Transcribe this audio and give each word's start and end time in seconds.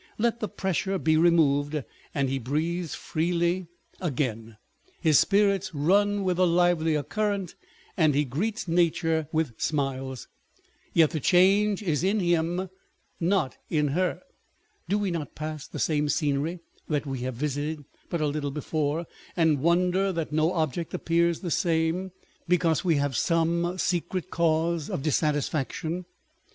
Let 0.17 0.39
the 0.39 0.49
pressure 0.49 0.97
be 0.97 1.15
removed, 1.15 1.83
and 2.11 2.27
he 2.27 2.39
breathes 2.39 2.95
freely 2.95 3.67
again; 3.99 4.57
his 4.99 5.19
spirits 5.19 5.75
run 5.75 6.23
with 6.23 6.39
a 6.39 6.45
livelier 6.47 7.03
current, 7.03 7.53
and 7.95 8.15
he 8.15 8.25
greets 8.25 8.67
nature 8.67 9.27
with 9.31 9.61
smiles; 9.61 10.27
yet 10.91 11.11
the 11.11 11.19
change 11.19 11.83
is 11.83 12.03
in 12.03 12.19
him, 12.19 12.67
not 13.19 13.57
in 13.69 13.89
her. 13.89 14.21
Do 14.89 14.97
we 14.97 15.11
not 15.11 15.35
pass 15.35 15.67
the 15.67 15.77
same 15.77 16.09
scenery 16.09 16.61
that 16.87 17.05
we 17.05 17.19
have 17.19 17.35
visited 17.35 17.85
but 18.09 18.21
a 18.21 18.25
little 18.25 18.49
before, 18.49 19.05
and 19.37 19.59
wonder 19.61 20.11
that 20.11 20.31
no 20.33 20.51
object 20.53 20.95
appears 20.95 21.41
the 21.41 21.51
same, 21.51 22.11
because 22.47 22.83
we 22.83 22.95
have 22.95 23.15
some 23.15 23.77
secret 23.77 24.31
cause 24.31 24.89
of 24.89 25.03
dissatisfaction 25.03 26.05